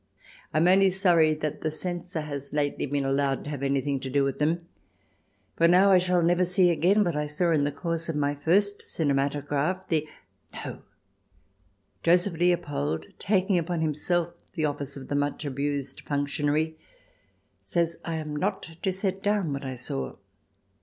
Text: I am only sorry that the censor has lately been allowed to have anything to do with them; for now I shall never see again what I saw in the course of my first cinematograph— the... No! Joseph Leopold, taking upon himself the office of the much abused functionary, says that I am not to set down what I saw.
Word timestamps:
I 0.51 0.57
am 0.57 0.67
only 0.67 0.89
sorry 0.89 1.35
that 1.35 1.61
the 1.61 1.69
censor 1.69 2.21
has 2.21 2.53
lately 2.53 2.87
been 2.87 3.05
allowed 3.05 3.43
to 3.43 3.51
have 3.51 3.61
anything 3.61 3.99
to 3.99 4.09
do 4.09 4.23
with 4.23 4.39
them; 4.39 4.65
for 5.57 5.67
now 5.67 5.91
I 5.91 5.99
shall 5.99 6.23
never 6.23 6.43
see 6.43 6.71
again 6.71 7.03
what 7.03 7.15
I 7.15 7.27
saw 7.27 7.51
in 7.51 7.65
the 7.65 7.71
course 7.71 8.09
of 8.09 8.15
my 8.15 8.33
first 8.33 8.81
cinematograph— 8.87 9.87
the... 9.89 10.09
No! 10.65 10.81
Joseph 12.01 12.33
Leopold, 12.39 13.09
taking 13.19 13.59
upon 13.59 13.81
himself 13.81 14.33
the 14.53 14.65
office 14.65 14.97
of 14.97 15.07
the 15.07 15.13
much 15.15 15.45
abused 15.45 16.01
functionary, 16.01 16.79
says 17.61 17.99
that 17.99 18.09
I 18.09 18.15
am 18.15 18.35
not 18.35 18.71
to 18.81 18.91
set 18.91 19.21
down 19.21 19.53
what 19.53 19.63
I 19.65 19.75
saw. 19.75 20.15